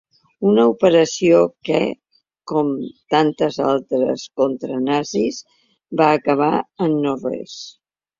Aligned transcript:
Una 0.51 0.63
operació, 0.69 1.41
que, 1.67 1.81
com 2.51 2.71
tantes 3.15 3.59
altres 3.73 4.23
contra 4.41 4.79
nazis, 4.87 5.43
va 6.01 6.09
acabar 6.15 6.51
en 6.87 6.97
no 7.05 7.15
res. 7.21 7.55